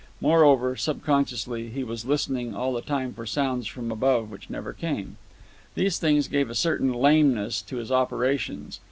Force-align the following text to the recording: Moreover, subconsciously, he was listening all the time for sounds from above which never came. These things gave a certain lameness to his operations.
Moreover, 0.19 0.75
subconsciously, 0.75 1.69
he 1.69 1.83
was 1.83 2.05
listening 2.05 2.55
all 2.55 2.73
the 2.73 2.81
time 2.81 3.13
for 3.13 3.27
sounds 3.27 3.67
from 3.67 3.91
above 3.91 4.31
which 4.31 4.49
never 4.49 4.73
came. 4.73 5.17
These 5.75 5.99
things 5.99 6.27
gave 6.27 6.49
a 6.49 6.55
certain 6.55 6.91
lameness 6.91 7.61
to 7.61 7.77
his 7.77 7.91
operations. 7.91 8.79